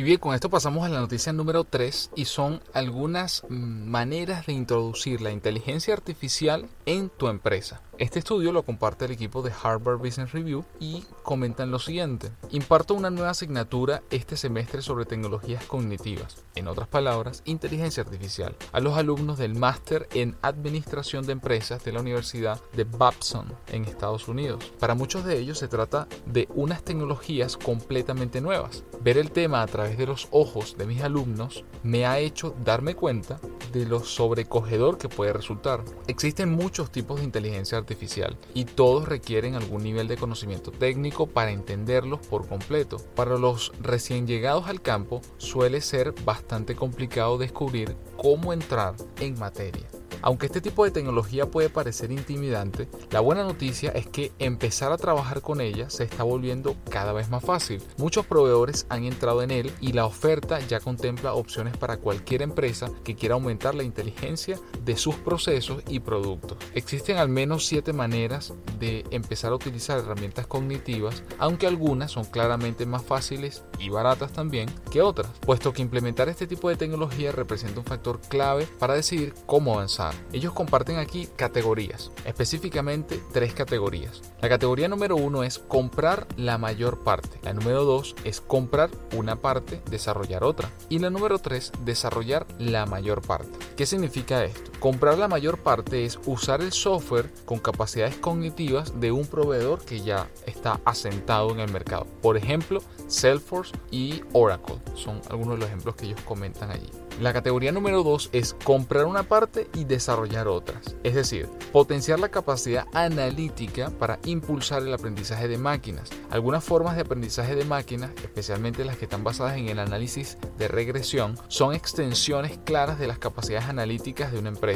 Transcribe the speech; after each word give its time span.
Y 0.00 0.02
bien, 0.02 0.16
con 0.16 0.34
esto 0.34 0.48
pasamos 0.48 0.86
a 0.86 0.88
la 0.88 0.98
noticia 0.98 1.30
número 1.30 1.64
3 1.64 2.12
y 2.16 2.24
son 2.24 2.62
algunas 2.72 3.44
maneras 3.50 4.46
de 4.46 4.54
introducir 4.54 5.20
la 5.20 5.30
inteligencia 5.30 5.92
artificial 5.92 6.70
en 6.86 7.10
tu 7.10 7.28
empresa. 7.28 7.82
Este 8.00 8.18
estudio 8.18 8.50
lo 8.50 8.62
comparte 8.62 9.04
el 9.04 9.10
equipo 9.10 9.42
de 9.42 9.52
Harvard 9.62 9.98
Business 9.98 10.32
Review 10.32 10.64
y 10.78 11.04
comentan 11.22 11.70
lo 11.70 11.78
siguiente. 11.78 12.32
Imparto 12.48 12.94
una 12.94 13.10
nueva 13.10 13.28
asignatura 13.28 14.02
este 14.08 14.38
semestre 14.38 14.80
sobre 14.80 15.04
tecnologías 15.04 15.66
cognitivas, 15.66 16.42
en 16.54 16.68
otras 16.68 16.88
palabras, 16.88 17.42
inteligencia 17.44 18.02
artificial, 18.02 18.56
a 18.72 18.80
los 18.80 18.96
alumnos 18.96 19.36
del 19.36 19.54
máster 19.54 20.08
en 20.14 20.34
Administración 20.40 21.26
de 21.26 21.32
Empresas 21.32 21.84
de 21.84 21.92
la 21.92 22.00
Universidad 22.00 22.58
de 22.72 22.84
Babson 22.84 23.52
en 23.68 23.84
Estados 23.84 24.28
Unidos. 24.28 24.72
Para 24.78 24.94
muchos 24.94 25.26
de 25.26 25.38
ellos 25.38 25.58
se 25.58 25.68
trata 25.68 26.08
de 26.24 26.48
unas 26.54 26.82
tecnologías 26.82 27.58
completamente 27.58 28.40
nuevas. 28.40 28.82
Ver 29.02 29.18
el 29.18 29.30
tema 29.30 29.60
a 29.60 29.66
través 29.66 29.98
de 29.98 30.06
los 30.06 30.26
ojos 30.30 30.78
de 30.78 30.86
mis 30.86 31.02
alumnos 31.02 31.66
me 31.82 32.06
ha 32.06 32.18
hecho 32.18 32.56
darme 32.64 32.94
cuenta 32.94 33.38
de 33.72 33.86
lo 33.86 34.00
sobrecogedor 34.00 34.98
que 34.98 35.08
puede 35.08 35.32
resultar. 35.32 35.84
Existen 36.06 36.50
muchos 36.50 36.90
tipos 36.90 37.18
de 37.18 37.24
inteligencia 37.24 37.78
artificial 37.78 38.36
y 38.54 38.64
todos 38.64 39.08
requieren 39.08 39.54
algún 39.54 39.82
nivel 39.82 40.08
de 40.08 40.16
conocimiento 40.16 40.70
técnico 40.70 41.26
para 41.26 41.52
entenderlos 41.52 42.20
por 42.26 42.48
completo. 42.48 42.96
Para 43.14 43.38
los 43.38 43.72
recién 43.80 44.26
llegados 44.26 44.66
al 44.68 44.82
campo 44.82 45.20
suele 45.38 45.80
ser 45.80 46.14
bastante 46.24 46.74
complicado 46.74 47.38
descubrir 47.38 47.96
cómo 48.16 48.52
entrar 48.52 48.94
en 49.20 49.38
materia. 49.38 49.86
Aunque 50.22 50.46
este 50.46 50.60
tipo 50.60 50.84
de 50.84 50.90
tecnología 50.90 51.50
puede 51.50 51.70
parecer 51.70 52.12
intimidante, 52.12 52.88
la 53.10 53.20
buena 53.20 53.44
noticia 53.44 53.90
es 53.90 54.06
que 54.06 54.32
empezar 54.38 54.92
a 54.92 54.98
trabajar 54.98 55.40
con 55.40 55.60
ella 55.60 55.90
se 55.90 56.04
está 56.04 56.22
volviendo 56.22 56.76
cada 56.90 57.12
vez 57.12 57.30
más 57.30 57.44
fácil. 57.44 57.82
Muchos 57.96 58.26
proveedores 58.26 58.86
han 58.88 59.04
entrado 59.04 59.42
en 59.42 59.50
él 59.50 59.72
y 59.80 59.92
la 59.92 60.06
oferta 60.06 60.60
ya 60.60 60.80
contempla 60.80 61.34
opciones 61.34 61.76
para 61.76 61.96
cualquier 61.96 62.42
empresa 62.42 62.90
que 63.04 63.14
quiera 63.14 63.34
aumentar 63.34 63.74
la 63.74 63.82
inteligencia 63.82 64.58
de 64.84 64.96
sus 64.96 65.16
procesos 65.16 65.82
y 65.88 66.00
productos. 66.00 66.58
Existen 66.74 67.16
al 67.18 67.28
menos 67.28 67.66
siete 67.66 67.92
maneras 67.92 68.54
de 68.78 69.04
empezar 69.10 69.52
a 69.52 69.56
utilizar 69.56 69.98
herramientas 69.98 70.46
cognitivas, 70.46 71.22
aunque 71.38 71.66
algunas 71.66 72.10
son 72.10 72.24
claramente 72.24 72.86
más 72.86 73.02
fáciles 73.02 73.64
y 73.78 73.88
baratas 73.88 74.32
también 74.32 74.68
que 74.90 75.02
otras, 75.02 75.30
puesto 75.40 75.72
que 75.72 75.82
implementar 75.82 76.28
este 76.28 76.46
tipo 76.46 76.68
de 76.68 76.76
tecnología 76.76 77.32
representa 77.32 77.80
un 77.80 77.86
factor 77.86 78.20
clave 78.20 78.66
para 78.78 78.94
decidir 78.94 79.34
cómo 79.46 79.74
avanzar. 79.74 80.09
Ellos 80.32 80.52
comparten 80.52 80.98
aquí 80.98 81.28
categorías, 81.36 82.10
específicamente 82.24 83.20
tres 83.32 83.54
categorías. 83.54 84.22
La 84.40 84.48
categoría 84.48 84.88
número 84.88 85.16
uno 85.16 85.42
es 85.42 85.58
comprar 85.58 86.26
la 86.36 86.58
mayor 86.58 87.00
parte. 87.04 87.38
La 87.42 87.52
número 87.52 87.84
dos 87.84 88.14
es 88.24 88.40
comprar 88.40 88.90
una 89.16 89.36
parte, 89.36 89.82
desarrollar 89.90 90.44
otra. 90.44 90.70
Y 90.88 90.98
la 90.98 91.10
número 91.10 91.38
tres, 91.38 91.72
desarrollar 91.84 92.46
la 92.58 92.86
mayor 92.86 93.22
parte. 93.22 93.58
¿Qué 93.76 93.86
significa 93.86 94.44
esto? 94.44 94.69
Comprar 94.80 95.18
la 95.18 95.28
mayor 95.28 95.58
parte 95.58 96.06
es 96.06 96.18
usar 96.24 96.62
el 96.62 96.72
software 96.72 97.30
con 97.44 97.58
capacidades 97.58 98.16
cognitivas 98.16 98.98
de 98.98 99.12
un 99.12 99.26
proveedor 99.26 99.84
que 99.84 100.00
ya 100.00 100.30
está 100.46 100.80
asentado 100.86 101.50
en 101.50 101.60
el 101.60 101.70
mercado. 101.70 102.06
Por 102.22 102.38
ejemplo, 102.38 102.82
Salesforce 103.06 103.76
y 103.90 104.22
Oracle 104.32 104.76
son 104.94 105.20
algunos 105.28 105.56
de 105.56 105.58
los 105.58 105.68
ejemplos 105.68 105.96
que 105.96 106.06
ellos 106.06 106.20
comentan 106.22 106.70
allí. 106.70 106.88
La 107.20 107.34
categoría 107.34 107.70
número 107.70 108.02
2 108.02 108.30
es 108.32 108.56
comprar 108.64 109.04
una 109.04 109.24
parte 109.24 109.68
y 109.74 109.84
desarrollar 109.84 110.48
otras, 110.48 110.96
es 111.02 111.14
decir, 111.14 111.50
potenciar 111.70 112.18
la 112.18 112.30
capacidad 112.30 112.86
analítica 112.94 113.90
para 113.90 114.18
impulsar 114.24 114.82
el 114.82 114.94
aprendizaje 114.94 115.46
de 115.46 115.58
máquinas. 115.58 116.08
Algunas 116.30 116.64
formas 116.64 116.94
de 116.94 117.02
aprendizaje 117.02 117.54
de 117.54 117.66
máquinas, 117.66 118.12
especialmente 118.22 118.86
las 118.86 118.96
que 118.96 119.04
están 119.04 119.22
basadas 119.22 119.58
en 119.58 119.68
el 119.68 119.80
análisis 119.80 120.38
de 120.56 120.68
regresión, 120.68 121.36
son 121.48 121.74
extensiones 121.74 122.58
claras 122.64 122.98
de 122.98 123.08
las 123.08 123.18
capacidades 123.18 123.68
analíticas 123.68 124.32
de 124.32 124.38
una 124.38 124.48
empresa. 124.48 124.69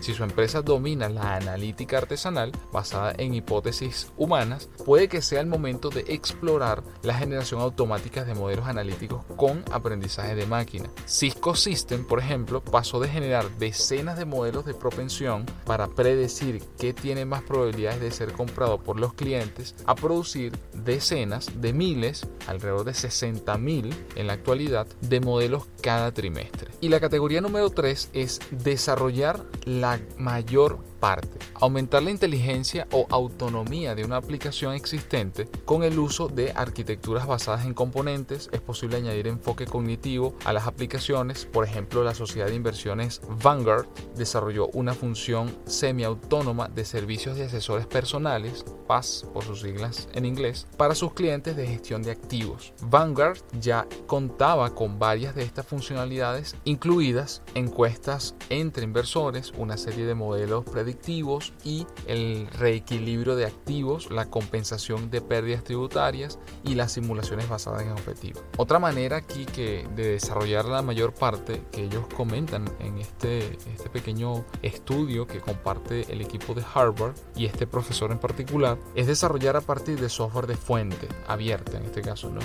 Si 0.00 0.14
su 0.14 0.22
empresa 0.22 0.62
domina 0.62 1.08
la 1.08 1.36
analítica 1.36 1.98
artesanal, 1.98 2.52
basada 2.72 3.14
en 3.18 3.34
hipótesis 3.34 4.12
humanas, 4.16 4.68
puede 4.84 5.08
que 5.08 5.22
sea 5.22 5.40
el 5.40 5.46
momento 5.46 5.90
de 5.90 6.04
explorar 6.08 6.82
la 7.02 7.14
generación 7.14 7.60
automática 7.60 8.24
de 8.24 8.34
modelos 8.34 8.66
analíticos 8.66 9.24
con 9.36 9.64
aprendizaje 9.72 10.34
de 10.34 10.46
máquina. 10.46 10.90
Cisco 11.06 11.54
Systems 11.54 12.06
por 12.10 12.18
ejemplo, 12.18 12.62
pasó 12.62 13.00
de 13.00 13.08
generar 13.08 13.48
decenas 13.58 14.18
de 14.18 14.24
modelos 14.24 14.64
de 14.64 14.74
propensión 14.74 15.46
para 15.64 15.88
predecir 15.88 16.62
qué 16.78 16.92
tiene 16.92 17.24
más 17.24 17.42
probabilidades 17.42 18.00
de 18.00 18.10
ser 18.10 18.32
comprado 18.32 18.78
por 18.78 18.98
los 18.98 19.14
clientes 19.14 19.74
a 19.86 19.94
producir 19.94 20.56
decenas 20.72 21.60
de 21.60 21.72
miles, 21.72 22.26
alrededor 22.46 22.84
de 22.84 22.94
60 22.94 23.56
mil 23.58 23.94
en 24.16 24.26
la 24.26 24.34
actualidad, 24.34 24.86
de 25.00 25.20
modelos 25.20 25.68
cada 25.82 26.12
trimestre. 26.12 26.70
Y 26.80 26.88
la 26.88 27.00
categoría 27.00 27.40
número 27.40 27.70
3 27.70 28.10
es 28.12 28.40
desarrollar 28.50 29.39
la 29.64 29.98
mayor 30.18 30.78
parte. 31.00 31.38
Aumentar 31.54 32.02
la 32.02 32.10
inteligencia 32.10 32.86
o 32.92 33.06
autonomía 33.10 33.94
de 33.94 34.04
una 34.04 34.16
aplicación 34.16 34.74
existente 34.74 35.48
con 35.64 35.82
el 35.82 35.98
uso 35.98 36.28
de 36.28 36.52
arquitecturas 36.54 37.26
basadas 37.26 37.64
en 37.64 37.74
componentes. 37.74 38.48
Es 38.52 38.60
posible 38.60 38.98
añadir 38.98 39.26
enfoque 39.26 39.66
cognitivo 39.66 40.36
a 40.44 40.52
las 40.52 40.66
aplicaciones. 40.66 41.46
Por 41.46 41.64
ejemplo, 41.64 42.04
la 42.04 42.14
sociedad 42.14 42.46
de 42.46 42.54
inversiones 42.54 43.22
Vanguard 43.42 43.86
desarrolló 44.16 44.68
una 44.68 44.94
función 44.94 45.56
semiautónoma 45.64 46.68
de 46.68 46.84
servicios 46.84 47.36
de 47.36 47.46
asesores 47.46 47.86
personales, 47.86 48.64
PAS 48.86 49.26
por 49.32 49.44
sus 49.44 49.62
siglas 49.62 50.08
en 50.12 50.26
inglés, 50.26 50.66
para 50.76 50.94
sus 50.94 51.14
clientes 51.14 51.56
de 51.56 51.66
gestión 51.66 52.02
de 52.02 52.10
activos. 52.10 52.74
Vanguard 52.82 53.38
ya 53.58 53.86
contaba 54.06 54.74
con 54.74 54.98
varias 54.98 55.34
de 55.34 55.44
estas 55.44 55.66
funcionalidades, 55.66 56.56
incluidas 56.64 57.42
encuestas 57.54 58.34
entre 58.50 58.84
inversores, 58.84 59.52
una 59.56 59.76
serie 59.76 60.04
de 60.04 60.14
modelos 60.14 60.64
predictivos 60.64 60.89
y 61.64 61.86
el 62.06 62.48
reequilibrio 62.48 63.36
de 63.36 63.46
activos, 63.46 64.10
la 64.10 64.26
compensación 64.26 65.10
de 65.10 65.20
pérdidas 65.20 65.64
tributarias 65.64 66.38
y 66.64 66.74
las 66.74 66.92
simulaciones 66.92 67.48
basadas 67.48 67.82
en 67.82 67.92
objetivos. 67.92 68.42
Otra 68.56 68.78
manera 68.78 69.16
aquí 69.16 69.46
que 69.46 69.88
de 69.94 70.12
desarrollar 70.12 70.64
la 70.66 70.82
mayor 70.82 71.14
parte 71.14 71.62
que 71.72 71.84
ellos 71.84 72.04
comentan 72.16 72.70
en 72.80 72.98
este, 72.98 73.58
este 73.72 73.88
pequeño 73.90 74.44
estudio 74.62 75.26
que 75.26 75.40
comparte 75.40 76.12
el 76.12 76.20
equipo 76.20 76.54
de 76.54 76.64
Harvard 76.74 77.14
y 77.36 77.46
este 77.46 77.66
profesor 77.66 78.12
en 78.12 78.18
particular 78.18 78.78
es 78.94 79.06
desarrollar 79.06 79.56
a 79.56 79.60
partir 79.60 80.00
de 80.00 80.08
software 80.08 80.46
de 80.46 80.56
fuente 80.56 81.08
abierta 81.26 81.78
en 81.78 81.84
este 81.84 82.02
caso, 82.02 82.30
¿no? 82.30 82.40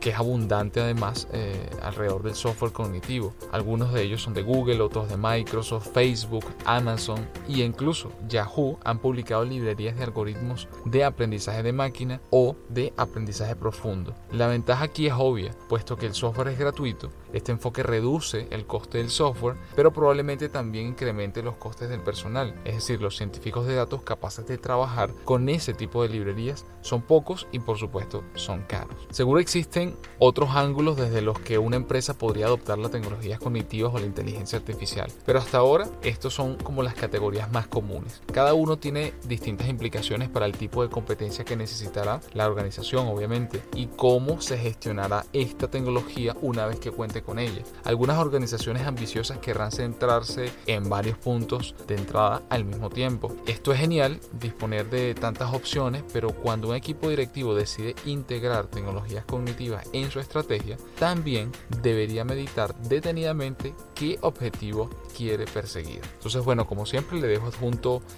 que 0.00 0.10
es 0.10 0.16
abundante 0.16 0.80
además 0.80 1.28
eh, 1.32 1.70
alrededor 1.82 2.22
del 2.22 2.34
software 2.34 2.72
cognitivo. 2.72 3.34
Algunos 3.52 3.92
de 3.92 4.02
ellos 4.02 4.22
son 4.22 4.34
de 4.34 4.42
Google, 4.42 4.80
otros 4.80 5.08
de 5.08 5.16
Microsoft, 5.16 5.92
Facebook, 5.92 6.44
Amazon 6.64 7.28
y 7.48 7.62
incluso 7.62 7.85
Incluso 7.86 8.10
Yahoo 8.28 8.80
han 8.82 8.98
publicado 8.98 9.44
librerías 9.44 9.96
de 9.96 10.02
algoritmos 10.02 10.66
de 10.84 11.04
aprendizaje 11.04 11.62
de 11.62 11.72
máquina 11.72 12.20
o 12.30 12.56
de 12.68 12.92
aprendizaje 12.96 13.54
profundo. 13.54 14.12
La 14.32 14.48
ventaja 14.48 14.86
aquí 14.86 15.06
es 15.06 15.12
obvia, 15.16 15.54
puesto 15.68 15.96
que 15.96 16.06
el 16.06 16.14
software 16.14 16.48
es 16.48 16.58
gratuito, 16.58 17.12
este 17.32 17.52
enfoque 17.52 17.82
reduce 17.82 18.48
el 18.50 18.66
coste 18.66 18.98
del 18.98 19.10
software, 19.10 19.56
pero 19.74 19.92
probablemente 19.92 20.48
también 20.48 20.86
incremente 20.86 21.42
los 21.42 21.56
costes 21.56 21.88
del 21.88 22.00
personal, 22.00 22.54
es 22.64 22.76
decir, 22.76 23.00
los 23.00 23.16
científicos 23.16 23.66
de 23.66 23.74
datos 23.74 24.02
capaces 24.02 24.46
de 24.46 24.58
trabajar 24.58 25.12
con 25.24 25.48
ese 25.48 25.74
tipo 25.74 26.02
de 26.02 26.08
librerías 26.08 26.64
son 26.80 27.02
pocos 27.02 27.46
y 27.52 27.58
por 27.58 27.78
supuesto 27.78 28.24
son 28.34 28.62
caros. 28.62 28.96
Seguro 29.10 29.38
existen 29.38 29.96
otros 30.18 30.50
ángulos 30.56 30.96
desde 30.96 31.20
los 31.20 31.38
que 31.38 31.58
una 31.58 31.76
empresa 31.76 32.16
podría 32.16 32.46
adoptar 32.46 32.78
las 32.78 32.90
tecnologías 32.90 33.38
cognitivas 33.38 33.92
o 33.94 33.98
la 33.98 34.06
inteligencia 34.06 34.58
artificial, 34.58 35.12
pero 35.24 35.38
hasta 35.38 35.58
ahora 35.58 35.88
estos 36.02 36.32
son 36.32 36.56
como 36.56 36.82
las 36.82 36.94
categorías 36.94 37.52
más 37.52 37.66
comunes. 37.76 38.22
Cada 38.32 38.54
uno 38.54 38.78
tiene 38.78 39.12
distintas 39.28 39.68
implicaciones 39.68 40.30
para 40.30 40.46
el 40.46 40.56
tipo 40.56 40.82
de 40.82 40.88
competencia 40.88 41.44
que 41.44 41.56
necesitará 41.56 42.22
la 42.32 42.46
organización, 42.46 43.06
obviamente, 43.06 43.60
y 43.74 43.88
cómo 43.88 44.40
se 44.40 44.56
gestionará 44.56 45.26
esta 45.34 45.68
tecnología 45.68 46.34
una 46.40 46.64
vez 46.64 46.80
que 46.80 46.90
cuente 46.90 47.20
con 47.20 47.38
ella. 47.38 47.62
Algunas 47.84 48.16
organizaciones 48.16 48.86
ambiciosas 48.86 49.40
querrán 49.40 49.72
centrarse 49.72 50.50
en 50.66 50.88
varios 50.88 51.18
puntos 51.18 51.74
de 51.86 51.96
entrada 51.96 52.40
al 52.48 52.64
mismo 52.64 52.88
tiempo. 52.88 53.36
Esto 53.46 53.74
es 53.74 53.78
genial, 53.78 54.20
disponer 54.40 54.88
de 54.88 55.14
tantas 55.14 55.52
opciones, 55.52 56.02
pero 56.14 56.30
cuando 56.30 56.70
un 56.70 56.76
equipo 56.76 57.10
directivo 57.10 57.54
decide 57.54 57.94
integrar 58.06 58.68
tecnologías 58.68 59.26
cognitivas 59.26 59.86
en 59.92 60.10
su 60.10 60.18
estrategia, 60.18 60.78
también 60.98 61.52
debería 61.82 62.24
meditar 62.24 62.74
detenidamente 62.88 63.74
qué 63.94 64.16
objetivo 64.22 64.88
quiere 65.14 65.44
perseguir. 65.44 66.00
Entonces, 66.14 66.42
bueno, 66.42 66.66
como 66.66 66.86
siempre 66.86 67.18
le 67.18 67.26
dejo 67.26 67.48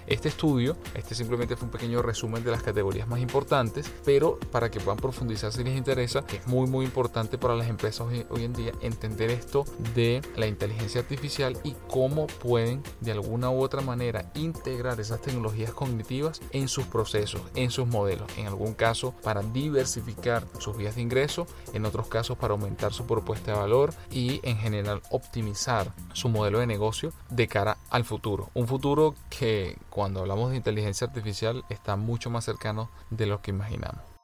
este 0.07 0.29
estudio. 0.29 0.77
Este 0.95 1.15
simplemente 1.15 1.57
fue 1.57 1.67
un 1.67 1.73
pequeño 1.73 2.03
resumen 2.03 2.45
de 2.45 2.51
las 2.51 2.63
categorías 2.63 3.09
más 3.09 3.21
importantes, 3.21 3.91
pero 4.05 4.39
para 4.53 4.71
que 4.71 4.81
puedan 4.81 4.99
profundizar 4.99 5.53
si 5.53 5.65
les 5.65 5.77
interesa, 5.77 6.25
es 6.33 6.47
muy 6.47 6.69
muy 6.69 6.85
importante 6.85 7.39
para 7.39 7.55
las 7.55 7.69
empresas 7.69 8.07
hoy, 8.07 8.27
hoy 8.31 8.45
en 8.45 8.53
día 8.53 8.73
entender 8.81 9.31
esto 9.31 9.65
de 9.95 10.23
la 10.37 10.47
inteligencia 10.47 11.01
artificial 11.01 11.57
y 11.65 11.75
cómo 11.89 12.27
pueden 12.27 12.83
de 13.01 13.13
alguna 13.13 13.51
u 13.51 13.61
otra 13.61 13.81
manera 13.81 14.31
integrar 14.35 15.01
esas 15.01 15.21
tecnologías 15.21 15.73
cognitivas 15.73 16.41
en 16.53 16.69
sus 16.69 16.87
procesos, 16.87 17.43
en 17.55 17.71
sus 17.71 17.87
modelos. 17.87 18.31
En 18.37 18.47
algún 18.47 18.75
caso 18.75 19.15
para 19.23 19.43
diversificar 19.43 20.47
sus 20.59 20.77
vías 20.77 20.97
de 20.97 21.03
ingreso, 21.03 21.47
en 21.73 21.85
otros 21.85 22.09
casos 22.09 22.37
para 22.37 22.53
aumentar 22.53 22.93
su 22.93 23.07
propuesta 23.07 23.53
de 23.53 23.59
valor 23.59 23.95
y 24.11 24.41
en 24.43 24.59
general 24.59 25.03
optimizar 25.11 25.93
su 26.13 26.29
modelo 26.29 26.59
de 26.59 26.67
negocio 26.67 27.13
de 27.31 27.49
cara 27.49 27.79
al 27.91 28.05
futuro. 28.05 28.51
Un 28.55 28.67
futuro 28.67 29.15
que 29.39 29.77
cuando 29.89 30.21
hablamos 30.21 30.51
de 30.51 30.57
inteligencia 30.57 31.07
artificial 31.07 31.65
está 31.69 31.95
mucho 31.95 32.29
más 32.29 32.45
cercano 32.45 32.91
de 33.11 33.27
lo 33.27 33.41
que 33.41 33.53
imaginamos. 33.53 34.18